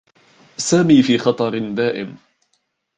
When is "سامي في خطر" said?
0.57-1.73